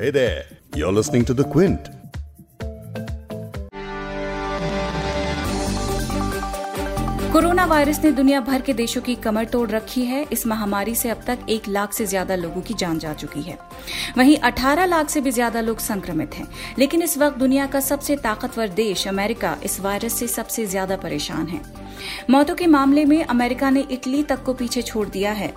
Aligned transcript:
Hey 0.00 0.10
there, 0.10 0.44
you're 0.74 0.92
listening 0.92 1.26
to 1.26 1.34
The 1.34 1.44
Quint. 1.44 1.88
Corona 7.32 7.64
virus 7.66 8.00
ने 8.04 8.12
दुनिया 8.12 8.40
भर 8.40 8.60
के 8.60 8.72
देशों 8.72 9.00
की 9.00 9.14
कमर 9.24 9.44
तोड़ 9.44 9.68
रखी 9.70 10.04
है। 10.04 10.24
इस 10.32 10.46
महामारी 10.46 10.94
से 10.94 11.10
अब 11.10 11.22
तक 11.26 11.38
एक 11.48 11.68
लाख 11.68 11.92
से 11.92 12.06
ज़्यादा 12.06 12.34
लोगों 12.36 12.60
की 12.60 12.74
जान 12.74 12.98
जा 12.98 13.12
चुकी 13.14 13.42
है। 13.42 13.58
वहीं 14.18 14.36
18 14.50 14.86
लाख 14.86 15.10
से 15.10 15.20
भी 15.20 15.30
ज़्यादा 15.30 15.60
लोग 15.60 15.78
संक्रमित 15.80 16.34
हैं। 16.34 16.46
लेकिन 16.78 17.02
इस 17.02 17.18
वक्त 17.18 17.38
दुनिया 17.38 17.66
का 17.66 17.80
सबसे 17.80 18.16
ताकतवर 18.24 18.68
देश 18.80 19.06
अमेरिका 19.08 19.56
इस 19.64 19.80
वायरस 19.80 20.18
से 20.18 20.28
सबसे 20.28 20.66
ज़्यादा 20.66 20.96
परेशान 20.96 21.46
है। 21.46 21.60
मौतों 22.30 22.54
के 22.54 22.66
मामले 22.66 23.04
में 23.04 23.22
अमेरिका 23.24 23.70
ने 23.70 23.84
इटली 23.90 24.22
तक 24.22 24.42
को 24.44 24.54
पीछे 24.54 24.82
छोड़ 24.82 25.08
दिया 25.08 25.32
है। 25.32 25.52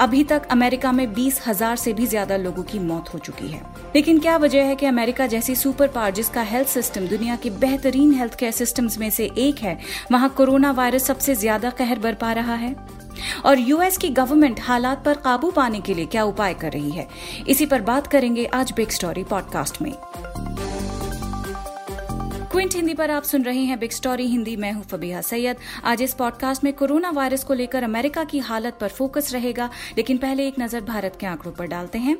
अभी 0.00 0.22
तक 0.24 0.46
अमेरिका 0.50 0.90
में 0.92 1.12
बीस 1.12 1.40
हज़ार 1.46 1.76
से 1.76 1.92
भी 1.92 2.06
ज़्यादा 2.06 2.36
लोगों 2.36 2.62
की 2.62 2.78
मौत 2.78 3.12
हो 3.14 3.18
चुकी 3.18 3.48
है। 3.48 3.60
लेकिन 3.94 4.18
क्या 4.20 4.36
वजह 4.36 4.64
है 4.64 4.74
कि 4.76 4.86
अमेरिका 4.86 5.26
जैसी 5.26 5.54
सुपर 5.54 5.88
पावर 5.88 6.10
जिसका 6.10 6.42
हेल्थ 6.42 6.68
सिस्टम 6.68 7.06
दुनिया 7.06 7.36
के 7.36 7.50
बेहतरीन 7.50 8.12
हेल्थ 8.12 8.34
केयर 8.34 8.52
सिस्टम 8.52 8.88
में 8.98 9.08
से 9.10 9.30
एक 9.38 9.58
है, 9.58 9.78
वहाँ 10.12 10.28
कोरोना 10.28 10.70
वायरस 10.72 11.06
सबसे 11.06 11.34
ज़्यादा 11.34 11.70
कहर 11.70 11.98
बरपा 11.98 12.32
रहा 12.32 12.54
है? 12.54 12.74
और 13.46 13.58
यूएस 13.58 13.98
की 13.98 14.08
गवर्नमेंट 14.10 14.60
हालात 14.60 15.04
पर 15.04 15.14
काबू 15.16 15.50
पाने 15.50 15.80
के 15.80 15.94
लिए 15.94 16.06
क्या 16.06 16.24
उपाय 16.24 16.54
कर 16.54 16.72
रही 16.72 16.90
है? 16.90 17.06
इसी 17.48 17.66
पर 17.66 17.82
बात 17.82 18.06
करेंगे 18.06 18.44
आज 18.54 18.72
बिग 18.76 18.90
स्टोरी 18.90 19.24
पॉडकास्ट 19.24 19.82
में। 19.82 19.92
क्विंट 22.56 22.74
हिंदी 22.74 22.92
पर 22.94 23.10
आप 23.10 23.22
सुन 23.22 23.42
रहे 23.42 23.62
हैं 23.64 23.78
बिग 23.78 23.90
स्टोरी 23.90 24.26
हिंदी 24.26 24.54
मैं 24.56 24.70
हूँ 24.72 24.82
फबीहा 24.82 25.20
सैयद। 25.20 25.56
आज 25.84 26.02
इस 26.02 26.14
पॉडकास्ट 26.14 26.64
में 26.64 26.72
कोरोना 26.72 27.10
वायरस 27.10 27.42
को 27.44 27.54
लेकर 27.54 27.82
अमेरिका 27.82 28.24
की 28.24 28.38
हालत 28.38 28.78
पर 28.80 28.88
फोकस 28.88 29.32
रहेगा 29.32 29.68
लेकिन 29.96 30.18
पहले 30.18 30.46
एक 30.48 30.54
नज़र 30.60 30.80
भारत 30.80 31.16
के 31.20 31.26
आंकड़ों 31.26 31.52
पर 31.52 31.66
डालते 31.66 31.98
हैं। 31.98 32.16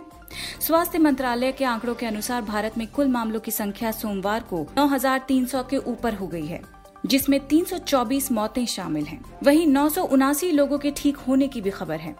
स्वास्थ्य 0.60 0.98
मंत्रालय 0.98 1.52
के 1.52 1.64
आंकड़ों 1.64 1.95
के 1.95 2.06
अनुसार 2.06 2.42
भारत 2.42 2.78
में 2.78 2.86
कुल 2.86 3.09
मामलों 3.09 3.40
की 3.40 3.50
संख्या 3.50 3.90
सोमवार 3.92 4.45
को 4.50 4.66
9,300 4.78 5.62
के 5.70 5.76
ऊपर 5.76 6.15
हो 6.15 6.26
गई 6.26 6.46
है 6.46 6.60
जिसमें 7.06 7.38
324 7.48 8.30
मौतें 8.32 8.65
शामिल 8.66 9.04
हैं। 9.04 9.21
वहीं 9.43 9.66
नौ 9.66 9.88
सौ 9.88 10.02
उनासी 10.02 10.50
लोगों 10.50 10.78
के 10.78 10.90
ठीक 10.96 11.16
होने 11.18 11.48
की 11.48 11.60
भी 11.60 11.71
खबर 11.71 12.00
है। 12.00 12.15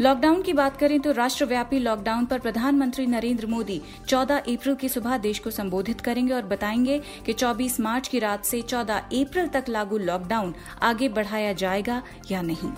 लॉकडाउन 0.00 0.42
की 0.42 0.52
बात 0.52 0.76
करें 0.76 1.00
तो 1.00 1.12
राष्ट्रव्यापी 1.12 1.78
लॉकडाउन 1.78 2.24
पर 2.24 2.38
प्रधानमंत्री 2.38 3.06
नरेंद्र 3.06 3.46
मोदी 3.46 3.80
14 4.08 4.40
अप्रैल 4.48 4.74
की 4.74 4.88
सुबह 4.88 5.18
देश 5.18 5.38
को 5.38 5.50
संबोधित 5.50 6.00
करेंगे 6.00 6.32
और 6.32 6.42
बताएँगे 6.42 7.00
कि 7.26 7.32
24 7.32 7.80
मार्च 7.80 8.08
की 8.08 8.18
रात 8.18 8.44
से 8.44 8.62
14 8.62 8.98
अप्रैल 9.22 9.48
तक 9.48 9.64
लागू 9.68 9.98
लॉकडाउन 9.98 10.54
आगे 10.82 11.08
बढ़ाया 11.08 11.52
जाएगा 11.52 12.02
या 12.30 12.42
नहीं। 12.42 12.72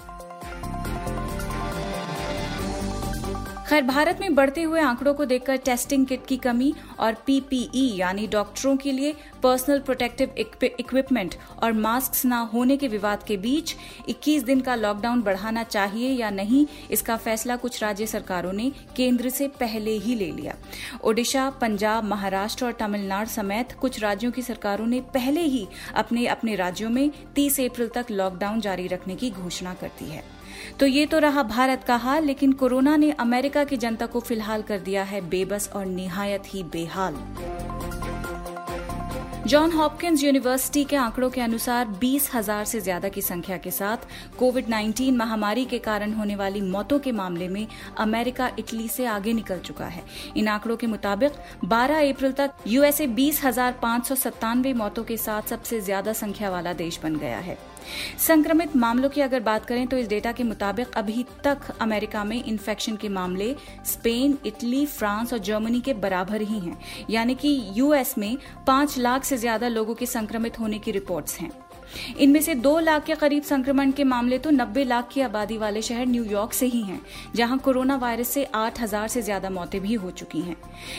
खैर, 3.68 3.82
भारत 3.82 4.18
में 4.20 4.34
बढ़ते 4.34 4.62
हुए 4.62 4.80
आंकड़ों 4.80 5.12
को 5.14 5.24
देखकर 5.24 5.56
टेस्टिंग 5.56 6.06
किट 6.06 6.24
की 6.26 6.36
कमी 6.36 6.72
और 6.98 7.14
पीपीई, 7.26 7.82
यानी 7.96 8.26
डॉक्टरों 8.26 8.76
के 8.76 8.92
लिए 8.92 9.12
पर्सनल 9.42 9.80
प्रोटेक्टिव 9.80 10.34
इक्विपमेंट 10.38 11.34
और 11.62 11.72
मास्क 11.72 12.24
न 12.26 12.32
होने 12.52 12.76
के 12.76 12.88
विवाद 12.88 13.22
के 13.22 13.36
बीच 13.36 13.74
21 14.08 14.44
दिन 14.44 14.60
का 14.60 14.74
लॉकडाउन 14.74 15.22
बढ़ाना 15.22 15.62
चाहिए 15.64 16.10
या 16.10 16.30
नहीं, 16.30 16.66
इसका 16.90 17.16
फैसला 17.16 17.56
कुछ 17.56 17.82
राज्य 17.82 18.06
सरकारों 18.06 18.52
ने 18.52 18.70
केंद्र 18.96 19.30
से 19.30 19.48
पहले 19.60 19.98
ही 19.98 20.14
ले 20.14 20.30
लिया। 20.30 20.54
ओडिशा, 21.04 21.48
पंजाब, 21.50 22.04
महाराष्ट्र 22.04 22.64
और 22.64 22.72
तमिलनाडु 22.72 23.30
समेत 23.30 23.72
कुछ 23.72 24.00
राज्यों 24.00 24.32
की 24.32 24.42
सरकारों 24.42 24.86
ने 24.86 25.00
पहले 25.14 25.42
ही 25.42 25.66
अपने 25.94 26.26
अपने 26.28 26.54
राज्यों 26.56 26.90
में 26.90 27.10
30 27.36 27.60
अप्रैल 27.60 27.90
तक 27.94 28.10
लॉकडाउन 28.10 28.60
जारी 28.60 28.86
रखने 28.86 29.16
की 29.16 29.30
घोषणा 29.32 29.74
कर 29.74 29.90
दी 29.98 30.10
है। 30.10 30.37
तो 30.80 30.86
ये 30.86 31.06
तो 31.06 31.18
रहा 31.18 31.42
भारत 31.44 31.84
का 31.84 31.96
हाल, 31.96 32.24
लेकिन 32.24 32.52
कोरोना 32.54 32.96
ने 32.96 33.10
अमेरिका 33.20 33.64
की 33.64 33.76
जनता 33.76 34.06
को 34.06 34.20
फ़िलहाल 34.20 34.62
कर 34.62 34.78
दिया 34.80 35.02
है 35.04 35.20
बेबस 35.28 35.70
और 35.76 35.86
निहायत 35.86 36.54
ही 36.54 36.62
बेहाल। 36.72 37.16
जॉन 39.46 39.72
हॉपकिंस 39.72 40.22
यूनिवर्सिटी 40.22 40.82
के 40.84 40.96
आंकड़ों 40.96 41.28
के 41.30 41.40
अनुसार 41.40 41.84
बीस 42.00 42.28
हज़ार 42.34 42.64
से 42.64 42.80
ज़्यादा 42.80 43.08
की 43.08 43.22
संख्या 43.22 43.56
के 43.56 43.70
साथ 43.70 43.96
कोविड 44.38 44.66
19 44.66 45.10
महामारी 45.12 45.64
के 45.64 45.78
कारण 45.78 46.12
होने 46.12 46.36
वाली 46.36 46.60
मौतों 46.62 46.98
के 46.98 47.12
मामले 47.12 47.48
में 47.48 47.66
अमेरिका 47.98 48.50
इटली 48.58 48.88
से 48.88 49.06
आगे 49.06 49.32
निकल 49.32 49.58
चुका 49.60 49.86
है। 49.86 50.02
इन 50.36 50.48
आंकड़ों 50.48 50.76
के 50.76 50.86
मुताबिक 50.86 51.32
12 51.66 52.10
अप्रैल 52.10 52.32
तक 52.32 52.50
यूएसए 52.66 53.06
बीस 53.08 53.42
हज़ार 53.44 54.74
मौतों 54.74 55.04
के 55.04 55.16
साथ 55.16 55.48
सबसे 55.50 55.80
ज़्यादा 55.80 56.12
संख्या 56.14 56.50
वाला 56.50 56.72
देश 56.74 57.00
बन 57.02 57.16
गया 57.16 57.38
है। 57.38 57.58
संक्रमित 58.18 58.76
मामलों 58.76 59.08
की 59.08 59.20
अगर 59.20 59.40
बात 59.40 59.66
करें 59.66 59.86
तो 59.86 59.98
इस 59.98 60.08
डेटा 60.08 60.32
के 60.32 60.44
मुताबिक 60.44 60.92
अभी 60.96 61.24
तक 61.44 61.70
अमेरिका 61.80 62.24
में 62.24 62.42
इन्फेक्शन 62.44 62.96
के 62.96 63.08
मामले 63.08 63.54
स्पेन 63.86 64.38
इटली 64.46 64.84
फ्रांस 64.86 65.32
और 65.32 65.38
जर्मनी 65.40 65.80
के 65.80 65.94
बराबर 65.96 66.42
ही 66.42 66.58
हैं। 66.58 66.78
यानी 67.10 67.34
कि 67.34 67.58
यूएस 67.74 68.16
में 68.18 68.36
पाँच 68.66 68.98
लाख 68.98 69.24
से 69.24 69.36
ज़्यादा 69.36 69.68
लोगों 69.68 69.94
के 69.94 70.06
संक्रमित 70.06 70.58
होने 70.60 70.78
की 70.78 70.90
रिपोर्ट्स 70.90 71.38
हैं। 71.38 71.50
इनमें 72.18 72.40
से 72.40 72.54
दो 72.56 72.78
लाख 72.80 73.04
के 73.04 73.14
करीब 73.16 73.42
संक्रमण 73.42 73.90
के 73.90 74.04
मामले 74.04 74.38
तो 74.38 74.50
नब्बे 74.50 74.84
लाख 74.84 75.08
की 75.12 75.20
आबादी 75.20 75.58
वाले 75.58 75.82
शहर 75.82 76.06
न्यूयॉर्क 76.06 76.52
से 76.52 76.66
ही 76.66 76.82
हैं, 76.82 77.00
जहाँ 77.34 77.58
कोरोना 77.58 77.96
वायरस 77.96 78.28
से 78.28 78.44
आठ 78.54 78.80
हज़ार 78.80 79.08
से 79.08 79.22
ज़्यादा 79.22 79.50
मौतें 79.50 79.80
भी 79.80 79.94
हो 79.94 80.10
चुकी 80.12 80.40
हैं। 80.40 80.56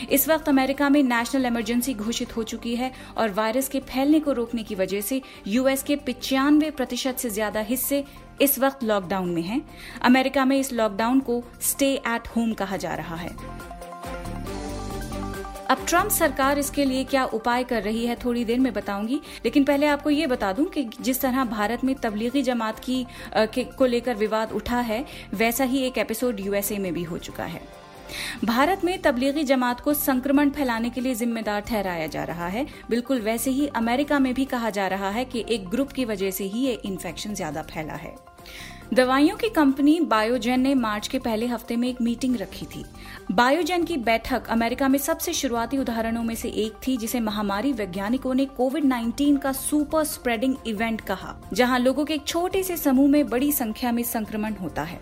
इस 0.08 0.28
वक्त 0.28 0.48
अमेरिका 0.48 0.88
में 0.88 1.02
नेशनल 1.02 1.46
इमरजेंसी 1.46 1.94
घोषित 1.94 2.36
हो 2.36 2.42
चुकी 2.44 2.74
है 2.76 2.92
और 3.16 3.32
वायरस 3.32 3.68
के 3.68 3.80
फैलने 3.82 4.20
को 4.20 4.32
रोकने 4.32 4.62
की 4.62 4.74
वजह 4.74 5.00
से 5.00 5.20
यूएस 5.46 5.82
के 5.82 5.96
पिचानवे 5.98 6.70
प्रतिशत 6.72 7.18
से 7.18 7.30
ज़्यादा 7.30 7.60
हिस्से 7.62 8.04
इस 8.42 8.58
वक्त 8.58 8.84
लॉकडाउन 8.84 9.30
में 9.30 9.42
हैं। 9.42 9.60
अमेरिका 10.02 10.44
में 10.44 10.58
इस 10.58 10.72
लॉकडाउन 10.72 11.20
को 11.20 11.42
स्टे 11.62 11.92
एट 11.94 12.28
होम 12.36 12.52
कहा 12.54 12.76
जा 12.76 12.94
रहा 12.94 13.16
है। 13.16 13.30
अब 15.70 15.84
ट्रंप 15.88 16.10
सरकार 16.10 16.58
इसके 16.58 16.84
लिए 16.84 17.02
क्या 17.04 17.24
उपाय 17.24 17.64
कर 17.64 17.82
रही 17.82 18.06
है, 18.06 18.16
थोड़ी 18.24 18.44
देर 18.44 18.58
में 18.60 18.72
बताऊँगी। 18.72 19.20
लेकिन 19.44 19.64
पहले 19.64 19.86
आपको 19.86 20.10
ये 20.10 20.26
बता 20.26 20.52
दूँ 20.52 20.64
कि 20.66 20.82
जिस 21.00 21.20
तरह 21.20 21.44
भारत 21.44 21.84
में 21.84 21.94
तबलीगी 21.94 22.42
जमात 22.42 22.78
की, 22.78 23.06
को 23.36 23.86
लेकर 23.86 24.14
विवाद 24.14 24.52
उठा 24.52 24.80
है, 24.80 25.04
वैसा 25.34 25.64
ही 25.64 25.82
एक 25.82 25.98
एपिसोड 25.98 26.40
यूएसए 26.40 26.78
में 26.78 26.92
भी 26.94 27.02
हो 27.02 27.18
चुका 27.18 27.44
है। 27.44 27.60
भारत 28.44 28.84
में 28.84 29.00
तबलीगी 29.02 29.44
जमात 29.44 29.80
को 29.80 29.94
संक्रमण 29.94 30.50
फैलाने 30.50 30.90
के 30.90 31.00
लिए 31.00 31.14
जिम्मेदार 31.14 31.60
ठहराया 31.60 32.06
जा 32.06 32.24
रहा 32.24 32.46
है। 32.46 32.66
बिल्कुल 32.90 33.20
वैसे 33.20 33.50
ही 33.50 33.66
अमेरिका 33.76 34.18
में 34.18 34.32
भी 34.34 34.44
कहा 34.46 34.70
जा 34.70 34.86
रहा 34.86 35.10
है 35.10 35.24
कि 35.24 35.44
एक 35.48 35.68
ग्रुप 35.68 35.92
की 35.92 36.04
वजह 36.04 36.30
से 36.30 36.44
ही 36.44 36.60
ये 36.60 36.80
इन्फेक्शन 36.84 37.34
ज़्यादा 37.34 37.62
फैला 37.64 37.94
है। 37.94 38.14
दवाइयों 38.94 39.36
की 39.36 39.48
कंपनी 39.48 39.98
बायोजेन 40.00 40.60
ने 40.60 40.74
मार्च 40.74 41.08
के 41.08 41.18
पहले 41.18 41.46
हफ़्ते 41.46 41.76
में 41.76 41.88
एक 41.88 42.00
मीटिंग 42.02 42.36
रखी 42.36 42.66
थी। 42.66 42.84
बायोजेन 43.32 43.84
की 43.84 43.96
बैठक 43.98 44.46
अमेरिका 44.50 44.88
में 44.88 44.98
सबसे 44.98 45.32
शुरुआती 45.32 45.78
उदाहरणों 45.78 46.22
में 46.22 46.34
से 46.34 46.48
एक 46.48 46.80
थी, 46.86 46.96
जिसे 46.96 47.20
महामारी 47.20 47.72
वैज्ञानिकों 47.72 48.34
ने 48.34 48.46
कोविड 48.46 48.84
19 48.84 49.38
का 49.38 49.52
सुपर 49.52 50.04
स्प्रेडिंग 50.04 50.56
इवेंट 50.66 51.00
कहा, 51.00 51.36
जहाँ 51.52 51.78
लोगों 51.78 52.04
के 52.04 52.14
एक 52.14 52.26
छोटे 52.26 52.62
से 52.62 52.76
समूह 52.76 53.10
में 53.10 53.28
बड़ी 53.28 53.52
संख्या 53.52 53.92
में 53.92 54.02
संक्रमण 54.02 54.54
होता 54.54 54.82
है। 54.82 55.00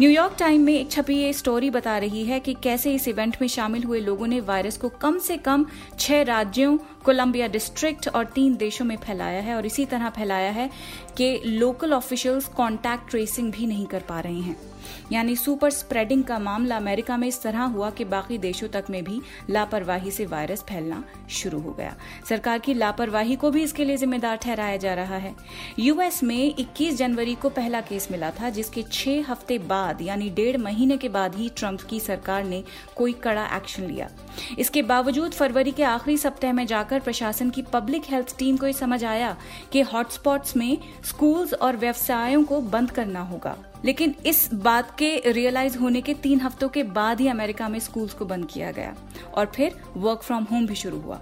न्यूयॉर्क 0.00 0.36
टाइम 0.38 0.62
में 0.62 0.72
एक 0.74 0.90
छपी 0.90 1.16
ये 1.16 1.32
स्टोरी 1.32 1.70
बता 1.70 1.96
रही 1.98 2.24
है 2.24 2.40
कि 2.40 2.54
कैसे 2.54 2.94
इस 2.94 3.08
इवेंट 3.08 3.36
में 3.40 3.48
शामिल 3.48 3.84
हुए 3.84 4.00
लोगों 4.00 4.26
ने 4.26 4.40
वायरस 4.40 4.76
को 4.76 4.88
कम 4.88 5.18
से 5.18 5.36
कम 5.36 5.66
छह 5.98 6.22
राज्यों, 6.22 6.76
कोलंबिया 7.04 7.46
डिस्ट्रिक्ट 7.46 8.08
और 8.08 8.24
तीन 8.24 8.56
देशों 8.56 8.84
में 8.84 8.96
फैलाया 8.96 9.40
है 9.40 9.54
और 9.54 9.66
इसी 9.66 9.84
तरह 9.84 10.10
फैलाया 10.10 10.50
है 10.50 10.70
कि 11.16 11.40
लोकल 11.46 11.92
ऑफिशियल्स 11.92 12.48
कॉन्टैक्ट 12.48 13.10
ट्रेसिंग 13.10 13.52
भी 13.52 13.66
नहीं 13.66 13.86
कर 13.86 14.02
पा 14.08 14.20
रहे 14.20 14.40
हैं। 14.40 14.56
यानी 15.12 15.36
सुपर 15.36 15.70
स्प्रेडिंग 15.70 16.24
का 16.24 16.38
मामला 16.38 16.76
अमेरिका 16.76 17.16
में 17.16 17.28
इस 17.28 17.42
तरह 17.42 17.62
हुआ 17.62 17.90
कि 17.90 18.04
बाकी 18.04 18.38
देशों 18.38 18.68
तक 18.68 18.84
में 18.90 19.04
भी 19.04 19.20
लापरवाही 19.50 20.10
से 20.10 20.26
वायरस 20.26 20.62
फैलना 20.62 21.04
शुरू 21.30 21.60
हो 21.60 21.70
गया। 21.70 21.96
सरकार 22.28 22.58
की 22.58 22.74
लापरवाही 22.74 23.36
को 23.36 23.50
भी 23.50 23.62
इसके 23.62 23.84
लिए 23.84 23.96
जिम्मेदार 23.96 24.36
ठहराया 24.36 24.76
जा 24.76 24.94
रहा 24.94 25.16
है। 25.16 25.34
यूएस 25.78 26.22
में 26.22 26.54
21 26.58 26.96
जनवरी 26.96 27.34
को 27.34 27.48
पहला 27.48 27.80
केस 27.80 28.08
मिला 28.10 28.30
था, 28.30 28.50
जिसके 28.50 28.82
छह 28.82 29.24
हफ़्ते 29.28 29.58
बाद, 29.58 30.02
यानी 30.02 30.30
डेढ़ 30.30 30.56
महीने 30.56 30.96
के 30.96 31.08
बाद 31.08 31.34
ही 31.34 31.48
ट्रंप 31.48 31.80
की 31.80 32.00
सरकार 32.00 32.44
ने 32.44 32.64
कोई 32.96 33.12
कड़ा 33.12 33.46
एक्शन 33.56 33.82
लिया। 33.82 34.08
इसके 34.58 34.82
बावजूद 34.82 35.32
फरवरी 35.32 35.70
के 35.70 35.82
आखिरी 35.82 36.16
सप्ताह 36.16 36.52
में 36.52 36.66
जाकर 36.66 37.00
प्रशासन 37.00 37.50
की 37.50 37.62
पब्लिक 37.62 38.02
हेल्थ 38.08 38.38
टीम 38.38 38.56
को 38.56 38.66
यह 38.66 38.72
समझ 38.72 39.04
आया 39.04 39.36
कि 39.72 39.80
हॉटस्पॉट्स 39.80 40.56
में 40.56 40.78
स्कूल्स 41.04 41.54
और 41.54 41.76
व्यवसायों 41.76 42.44
को 42.44 42.60
बंद 42.60 42.90
करना 42.90 43.20
होगा। 43.20 43.56
लेकिन 43.84 44.14
इस 44.26 44.48
बात 44.54 44.94
के 44.98 45.16
रियलाइज़ 45.26 45.78
होने 45.78 46.00
के 46.00 46.14
तीन 46.14 46.40
हफ्तों 46.40 46.68
के 46.68 46.82
बाद 46.82 47.20
ही 47.20 47.28
अमेरिका 47.28 47.68
में 47.68 47.78
स्कूल्स 47.78 48.14
को 48.14 48.24
बंद 48.24 48.46
किया 48.46 48.70
गया 48.72 48.94
और 49.34 49.52
फिर 49.54 49.80
वर्क 49.96 50.22
फ्रॉम 50.22 50.44
होम 50.44 50.66
भी 50.66 50.74
शुरू 50.74 51.00
हुआ। 51.00 51.20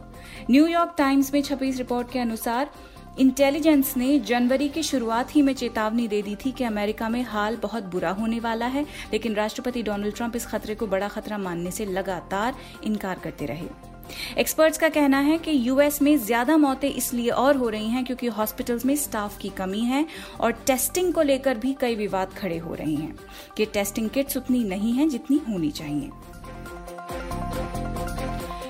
न्यूयॉर्क 0.50 0.94
टाइम्स 0.98 1.32
में 1.34 1.42
छपी 1.42 1.68
इस 1.68 1.78
रिपोर्ट 1.78 2.10
के 2.12 2.18
अनुसार 2.18 2.70
इंटेलिजेंस 3.18 3.96
ने 3.96 4.18
जनवरी 4.18 4.68
की 4.68 4.82
शुरुआत 4.82 5.34
ही 5.36 5.42
में 5.42 5.52
चेतावनी 5.54 6.08
दे 6.08 6.22
दी 6.22 6.36
थी 6.36 6.52
कि 6.52 6.64
अमेरिका 6.64 7.08
में 7.08 7.22
हाल 7.22 7.56
बहुत 7.56 7.84
बुरा 7.84 8.10
होने 8.10 8.40
वाला 8.40 8.66
है, 8.66 8.82
लेकिन 9.12 9.34
राष्ट्रपति 9.34 9.82
डोनाल्ड 9.82 10.14
ट्रंप 10.14 10.36
इस 10.36 10.46
खतरे 10.46 10.74
को 10.74 10.86
बड़ा 10.86 11.08
खतरा 11.08 11.38
मानने 11.38 11.70
से 11.70 11.84
लगातार 11.84 12.56
इनकार 12.84 13.18
करते 13.18 13.46
रहे। 13.46 13.95
एक्सपर्ट्स 14.38 14.78
का 14.78 14.88
कहना 14.88 15.20
है 15.20 15.38
कि 15.38 15.52
यूएस 15.68 16.00
में 16.02 16.16
ज़्यादा 16.18 16.56
मौतें 16.56 16.88
इसलिए 16.88 17.30
और 17.30 17.56
हो 17.56 17.68
रही 17.68 17.88
हैं 17.88 18.04
क्योंकि 18.04 18.26
हॉस्पिटल्स 18.36 18.84
में 18.86 18.94
स्टाफ 18.96 19.38
की 19.38 19.48
कमी 19.48 19.80
है 19.80 20.06
और 20.40 20.52
टेस्टिंग 20.66 21.12
को 21.14 21.22
लेकर 21.22 21.58
भी 21.58 21.76
कई 21.80 21.94
विवाद 21.94 22.32
खड़े 22.32 22.58
हो 22.58 22.74
रहे 22.74 22.94
हैं 22.94 23.14
कि 23.56 23.66
टेस्टिंग 23.66 24.10
किट्स 24.10 24.36
उतनी 24.36 24.64
नहीं 24.64 24.92
है 24.92 25.08
जितनी 25.08 25.40
होनी 25.48 25.70
चाहिए। 25.70 26.10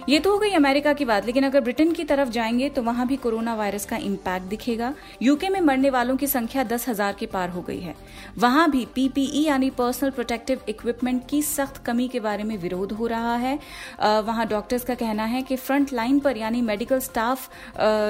ये 0.08 0.19
तो 0.20 0.32
हो 0.32 0.38
गई 0.38 0.50
अमेरिका 0.53 0.93
की 0.93 1.05
बात, 1.05 1.25
लेकिन 1.26 1.44
अगर 1.44 1.61
ब्रिटेन 1.61 1.93
की 1.93 2.05
तरफ़ 2.05 2.29
जाएँगे 2.31 2.69
तो 2.69 2.82
वहाँ 2.82 3.06
भी 3.06 3.17
कोरोना 3.17 3.55
वायरस 3.55 3.85
का 3.85 3.97
इम्पैक्ट 3.99 4.47
दिखेगा। 4.47 4.93
यूके 5.23 5.49
में 5.49 5.61
मरने 5.61 5.91
वालों 5.91 6.17
की 6.17 6.26
संख्या 6.26 6.64
दस 6.64 6.88
हज़ार 6.88 7.12
के 7.12 7.26
पार 7.26 7.50
हो 7.50 7.62
गई 7.62 7.81
है। 7.81 7.94
वहाँ 8.38 8.70
भी 8.70 8.85
पीपीई 8.94 9.43
यानी 9.44 9.70
पर्सनल 9.70 10.11
प्रोटेक्टिव 10.11 10.61
इक्विपमेंट 10.69 11.26
की 11.29 11.41
सख्त 11.43 11.82
कमी 11.87 12.06
के 12.08 12.20
बारे 12.20 12.44
में 12.44 12.56
विरोध 12.58 12.93
हो 12.93 13.06
रहा 13.06 13.35
है। 13.37 13.58
वहाँ 14.00 14.47
डॉक्टर्स 14.47 14.85
का 14.85 14.94
कहना 14.94 15.25
है 15.25 15.43
कि 15.43 15.56
फ्रंट 15.56 15.93
लाइन 15.93 16.20
पर 16.20 16.37
यानी 16.37 16.62
मेडिकल 16.62 17.00
स्टाफ 17.00 17.50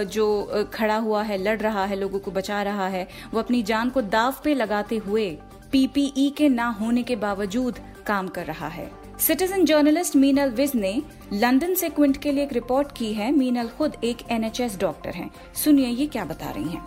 जो 0.09 0.69
खड़ा 0.75 0.97
हुआ 0.99 1.23
है, 1.23 1.39
लड़ 1.39 1.59
रहा 1.59 1.85
है, 1.85 1.97
लोगों 1.97 2.19
को 2.19 2.31
बचा 2.31 2.63
रहा 2.63 2.89
है, 2.89 3.07
वो 3.33 3.41
अपनी 3.41 3.63
जान 3.63 3.91
को 3.91 4.03
दाव 4.03 4.35
पे 4.45 4.55
लगाते 4.55 4.97
हुए 4.99 5.31
पीपीई 5.73 6.29
के 6.31 6.49
ना 6.49 6.69
होने 6.81 7.03
के 7.03 7.17
बावजूद 7.17 7.81
काम 8.07 8.29
कर 8.29 8.47
रहा 8.47 8.69
है। 8.69 8.91
सिटीजन 9.21 9.65
जर्नलिस्ट 9.65 10.17
मीनल 10.17 10.51
विज 10.51 10.73
ने 10.75 11.03
लंदन 11.33 11.75
से 11.75 11.89
क्विंट 11.89 12.17
के 12.17 12.33
लिए 12.33 12.45
एक 12.45 12.53
रिपोर्ट 12.53 12.89
की 12.97 13.13
है। 13.13 13.31
मीनल 13.33 13.69
खुद 13.69 13.97
एक 14.05 14.17
एनएचएस 14.31 14.79
डॉक्टर 14.79 15.11
हैं। 15.11 15.31
सुनिए 15.55 15.89
ये 15.89 16.07
क्या 16.07 16.25
बता 16.25 16.51
रही 16.51 16.69
हैं। 16.69 16.85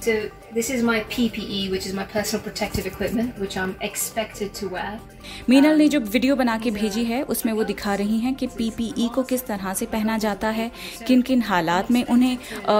So 0.00 0.43
this 0.54 0.70
is 0.70 0.82
my 0.84 1.00
PPE, 1.02 1.68
which 1.68 1.84
is 1.84 1.92
my 1.92 2.04
personal 2.04 2.42
protective 2.42 2.86
equipment, 2.86 3.36
which 3.38 3.56
I'm 3.56 3.74
expected 3.80 4.54
to 4.54 4.68
wear. 4.68 5.00
Meenal 5.48 5.78
ने 5.78 5.88
जो 5.88 5.98
वीडियो 6.00 6.34
बना 6.36 6.56
के 6.58 6.70
भेजी 6.70 7.04
है 7.04 7.22
उसमें 7.24 7.52
वो 7.52 7.64
दिखा 7.64 7.94
रही 7.94 8.18
हैं 8.20 8.34
कि 8.34 8.46
पीपीई 8.48 9.08
को 9.14 9.22
किस 9.22 9.44
तरह 9.46 9.72
से 9.74 9.86
पहना 9.86 10.16
जाता 10.18 10.48
है 10.48 10.70
किन 11.06 11.22
किन 11.22 11.42
हालात 11.42 11.90
में 11.90 12.04
उन्हें 12.04 12.36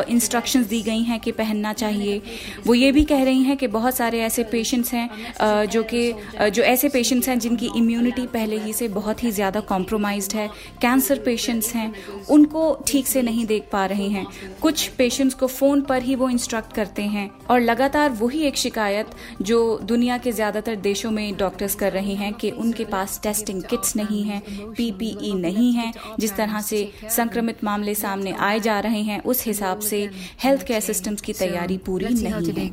इंस्ट्रक्शंस 0.09 0.67
दी 0.67 0.81
गई 0.83 1.03
हैं 1.03 1.19
कि 1.21 1.33
पहनना 1.33 1.73
चाहिए 1.73 2.21
वो 2.67 2.75
ये 2.75 2.91
भी 2.93 3.05
कह 3.05 3.23
रही 3.25 3.43
हैं 3.43 3.57
कि 3.57 3.67
बहुत 3.69 3.97
सारे 3.97 4.21
ऐसे 4.21 4.45
पेशेंट्स 4.53 4.93
हैं 4.95 5.67
जो 5.67 5.83
कि 5.85 6.03
जो 6.43 6.63
ऐसे 6.65 6.89
पेशेंट्स 6.89 7.29
हैं 7.29 7.39
जिनकी 7.39 7.71
इम्यूनिटी 7.77 8.27
पहले 8.35 8.59
ही 8.59 8.73
से 8.73 8.89
बहुत 8.91 9.25
ही 9.25 9.31
ज़्यादा 9.31 9.61
कॉम्प्रोमाइज 9.69 10.29
है 10.35 10.49
कैंसर 10.83 11.19
पेशेंट्स 11.25 11.75
हैं 11.75 11.93
उनको 12.31 12.65
ठीक 12.87 13.07
से 13.07 13.23
नहीं 13.23 13.47
देख 13.47 13.69
पा 13.73 13.85
रहे 13.87 14.09
हैं 14.09 14.27
कुछ 14.63 14.87
पेशेंट्स 14.99 15.35
को 15.35 15.47
फ़ोन 15.49 15.83
पर 15.83 16.03
ही 16.03 16.15
वो 16.15 16.31
इंस्ट्रक्ट 16.31 16.73
करते 16.73 17.03
हैं 17.09 17.31
और 17.51 17.61
लगातार 17.65 18.11
वही 18.13 18.43
एक 18.43 18.57
शिकायत 18.57 19.11
जो 19.43 19.59
दुनिया 19.83 20.19
के 20.19 20.33
ज़्यादातर 20.33 20.77
देशों 20.83 21.11
में 21.11 21.37
डॉक्टर्स 21.37 21.75
कर 21.75 21.93
रहे 21.93 22.15
हैं 22.15 22.33
कि 22.35 22.51
उनके 22.51 22.85
पास 22.85 23.21
टेस्टिंग 23.23 23.63
किट्स 23.63 23.97
नहीं 23.97 24.23
है 24.25 24.43
पीपीई 24.51 25.33
नहीं 25.35 25.73
है 25.73 25.93
जिस 26.21 26.37
तरह 26.37 26.61
से 26.61 26.91
संक्रमित 27.11 27.65
मामले 27.65 27.95
सामने 27.95 28.33
आए 28.41 28.61
जा 28.61 28.79
रहे 28.81 29.03
हैं 29.03 29.21
उस 29.25 29.45
हिसाब 29.47 29.81
से 29.81 30.09
हेल्थ 30.45 30.67
केयर 30.67 30.81
सिस्टम्स 30.83 31.21
की 31.21 31.33
तैयारी 31.33 31.79
पूरी 31.79 32.07
नहीं 32.07 32.53
है। 32.53 32.73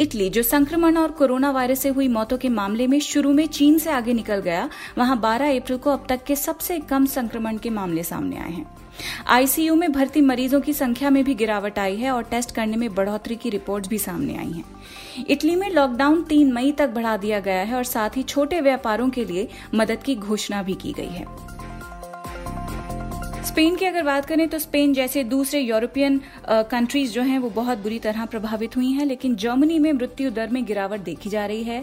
इटली 0.00 0.28
जो 0.30 0.42
संक्रमण 0.42 0.96
और 0.96 1.10
कोरोना 1.10 1.50
वायरस 1.50 1.80
से 1.80 1.88
हुई 1.88 2.08
मौतों 2.08 2.36
के 2.38 2.48
मामले 2.48 2.86
में 2.86 2.98
शुरू 3.00 3.32
में 3.32 3.46
चीन 3.48 3.78
से 3.78 3.90
आगे 3.90 4.12
निकल 4.12 4.40
गया 4.40 4.68
वहाँ 4.98 5.20
12 5.20 5.56
अप्रैल 5.56 5.78
को 5.78 5.90
अब 5.90 6.06
तक 6.08 6.24
के 6.24 6.36
सबसे 6.36 6.78
कम 6.90 7.06
संक्रमण 7.06 7.58
के 7.58 7.70
मामले 7.70 8.02
सामने 8.02 8.38
आए 8.38 8.50
हैं। 8.50 8.66
आईसीयू 9.26 9.74
में 9.74 9.92
भर्ती 9.92 10.20
मरीजों 10.20 10.60
की 10.60 10.72
संख्या 10.72 11.10
में 11.10 11.22
भी 11.24 11.34
गिरावट 11.34 11.78
आई 11.78 11.96
है 11.96 12.10
और 12.10 12.22
टेस्ट 12.22 12.54
करने 12.54 12.76
में 12.76 12.94
बढ़ोतरी 12.94 13.36
की 13.36 13.50
रिपोर्ट 13.50 13.88
भी 13.88 13.98
सामने 13.98 14.36
आई 14.36 14.50
है। 14.50 14.64
इटली 15.28 15.54
में 15.56 15.68
लॉकडाउन 15.70 16.22
तीन 16.22 16.52
मई 16.52 16.72
तक 16.72 16.88
बढ़ा 16.88 17.16
दिया 17.16 17.40
गया 17.40 17.60
है 17.60 17.74
और 17.74 17.84
साथ 17.84 18.16
ही 18.16 18.22
छोटे 18.22 18.60
व्यापारों 18.60 19.08
के 19.08 19.24
लिए 19.24 19.48
मदद 19.74 20.02
की 20.02 20.14
घोषणा 20.14 20.62
भी 20.62 20.74
की 20.74 20.92
गई 20.92 21.08
है। 21.08 21.26
स्पेन 23.56 23.76
की 23.76 23.84
अगर 23.86 24.02
बात 24.02 24.24
करें 24.26 24.48
तो 24.48 24.58
स्पेन 24.58 24.92
जैसे 24.94 25.22
दूसरे 25.24 25.60
यूरोपियन 25.60 26.20
कंट्रीज़ 26.70 27.12
जो 27.12 27.22
हैं 27.22 27.38
वो 27.38 27.48
बहुत 27.50 27.78
बुरी 27.78 27.98
तरह 27.98 28.24
प्रभावित 28.24 28.76
हुई 28.76 28.90
हैं 28.92 29.04
लेकिन 29.06 29.36
जर्मनी 29.36 29.78
में 29.78 29.92
मृत्यु 29.92 30.30
दर 30.30 30.50
में 30.52 30.64
गिरावट 30.64 31.00
देखी 31.00 31.30
जा 31.30 31.44
रही 31.46 31.62
है। 31.62 31.78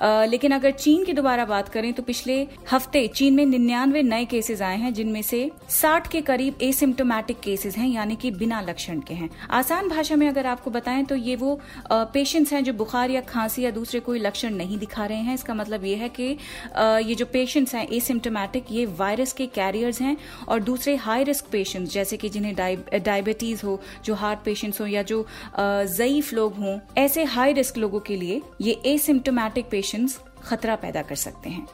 आ, 0.00 0.24
लेकिन 0.24 0.52
अगर 0.52 0.70
चीन 0.70 1.04
की 1.04 1.12
दोबारा 1.12 1.44
बात 1.44 1.68
करें 1.68 1.92
तो 1.92 2.02
पिछले 2.02 2.36
हफ़्ते 2.70 3.06
चीन 3.08 3.34
में 3.34 3.44
निन्यानवे 3.46 4.02
नए 4.02 4.24
केसेज 4.24 4.62
आए 4.62 4.78
हैं 4.78 4.92
जिनमें 4.94 5.20
से 5.22 5.40
60 5.72 6.08
के 6.08 6.20
करीब 6.22 6.62
एसिम्टोमेटिक 6.62 7.40
केसेज 7.40 7.76
हैं 7.76 7.88
यानी 7.88 8.16
कि 8.16 8.30
बिना 8.30 8.60
लक्षण 8.60 9.00
के 9.00 9.14
हैं। 9.14 9.28
आसान 9.50 9.88
भाषा 9.88 10.16
में 10.16 10.26
अगर 10.28 10.46
आपको 10.46 10.70
बताएँ 10.70 11.04
तो 11.04 11.16
ये 11.16 11.36
वो 11.36 11.60
पेशेंट्स 11.90 12.52
हैं 12.52 12.62
जो 12.64 12.72
बुखार 12.74 13.10
या 13.10 13.20
खांसी 13.28 13.64
या 13.64 13.70
दूसरे 13.70 14.00
कोई 14.00 14.18
लक्षण 14.20 14.54
नहीं 14.54 14.78
दिखा 14.78 15.06
रहे 15.06 15.18
हैं। 15.18 15.34
इसका 15.34 15.54
मतलब 15.54 15.84
ये 15.84 15.94
है 15.96 16.08
कि 16.20 16.30
ये 17.08 17.14
जो 17.14 17.26
पेशेंट्स 17.32 17.74
हैं 17.74 17.86
एसिम्टोमेटिक 17.90 18.72
ये 18.72 18.86
वायरस 18.98 19.32
के 19.32 19.46
कैरियर्स 19.54 20.00
हैं 20.00 20.16
और 20.48 20.60
दूसरे 20.62 20.96
हाई 21.18 21.24
रिस्क 21.24 21.46
पेशेंट्स 21.52 21.92
जैसे 21.92 22.16
कि 22.16 22.28
जिन्हें 22.28 22.54
डायबिटीज़ 23.04 23.64
हो, 23.66 23.80
जो 24.04 24.14
हार्ट 24.14 24.40
पेशेंट्स 24.44 24.80
हो 24.80 24.86
या 24.86 25.02
जो 25.02 25.26
ज़यीफ 25.60 26.32
लोग 26.32 26.54
हों, 26.56 26.78
ऐसे 26.98 27.24
हाई 27.26 27.52
रिस्क 27.52 27.78
लोगों 27.78 28.00
के 28.00 28.16
लिए 28.16 28.40
ये 28.60 28.80
एसिम्टोमेटिक 28.86 29.68
पेशेंट्स 29.70 30.18
खतरा 30.42 30.76
पैदा 30.76 31.02
कर 31.02 31.14
सकते 31.16 31.50
हैं। 31.50 31.66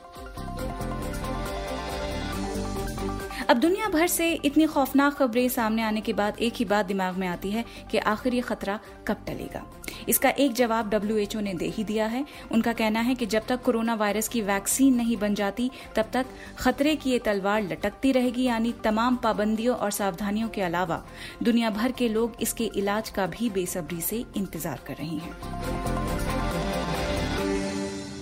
अब 3.50 3.58
दुनिया 3.58 3.88
भर 3.88 4.06
से 4.06 4.32
इतनी 4.44 4.66
खौफनाक 4.66 5.14
खबरें 5.14 5.48
सामने 5.48 5.82
आने 5.82 6.00
के 6.00 6.12
बाद 6.12 6.38
एक 6.38 6.54
ही 6.56 6.64
बात 6.64 6.86
दिमाग 6.86 7.16
में 7.16 7.26
आती 7.28 7.50
है 7.50 7.64
कि 7.90 7.98
आखिर 7.98 8.34
ये 8.34 8.40
खतरा 8.40 8.78
कब 9.08 9.24
टलेगा? 9.26 9.62
इसका 10.08 10.28
एक 10.30 10.52
जवाब 10.52 10.88
डब्ल्यू 10.90 11.40
ने 11.40 11.54
दे 11.54 11.66
ही 11.66 11.84
दिया 11.84 12.06
है। 12.06 12.24
उनका 12.52 12.72
कहना 12.72 13.00
है 13.00 13.14
कि 13.14 13.26
जब 13.26 13.46
तक 13.48 13.62
कोरोना 13.62 13.94
वायरस 13.94 14.28
की 14.28 14.40
वैक्सीन 14.42 14.94
नहीं 14.94 15.16
बन 15.16 15.34
जाती, 15.34 15.70
तब 15.96 16.10
तक 16.12 16.26
खतरे 16.58 16.94
की 16.96 17.10
ये 17.10 17.18
तलवार 17.18 17.62
लटकती 17.62 18.12
रहेगी, 18.12 18.44
यानी 18.44 18.72
तमाम 18.84 19.16
पाबंदियों 19.16 19.76
और 19.76 19.90
सावधानियों 19.90 20.48
के 20.48 20.62
अलावा 20.62 21.02
दुनिया 21.42 21.70
भर 21.70 21.92
के 21.92 22.08
लोग 22.08 22.36
इसके 22.40 22.70
इलाज 22.76 23.10
का 23.10 23.26
भी 23.26 23.50
बेसब्री 23.50 24.00
से 24.00 24.24
इंतज़ार 24.36 24.80
कर 24.86 24.94
रहे 24.94 25.16
हैं। 25.16 25.93